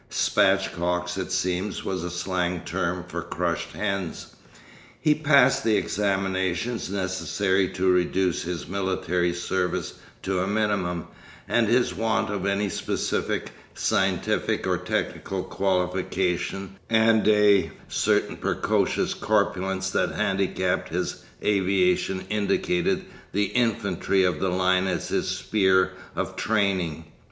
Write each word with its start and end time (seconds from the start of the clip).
'Spatchcocks,' 0.09 1.15
it 1.15 1.31
seems, 1.31 1.85
was 1.85 2.03
a 2.03 2.09
slang 2.09 2.61
term 2.61 3.03
for 3.07 3.21
crushed 3.21 3.73
hens. 3.73 4.35
He 4.99 5.13
passed 5.13 5.63
the 5.63 5.75
examinations 5.77 6.89
necessary 6.89 7.67
to 7.73 7.87
reduce 7.87 8.41
his 8.41 8.67
military 8.67 9.31
service 9.31 9.93
to 10.23 10.39
a 10.39 10.47
minimum, 10.47 11.05
and 11.47 11.67
his 11.67 11.93
want 11.93 12.31
of 12.31 12.47
any 12.47 12.67
special 12.67 13.25
scientific 13.75 14.65
or 14.65 14.79
technical 14.79 15.43
qualification 15.43 16.77
and 16.89 17.27
a 17.27 17.69
certain 17.87 18.37
precocious 18.37 19.13
corpulence 19.13 19.91
that 19.91 20.13
handicapped 20.15 20.89
his 20.89 21.23
aviation 21.43 22.21
indicated 22.31 23.05
the 23.33 23.43
infantry 23.45 24.23
of 24.23 24.39
the 24.39 24.49
line 24.49 24.87
as 24.87 25.09
his 25.09 25.27
sphere 25.29 25.91
of 26.15 26.35
training. 26.35 27.05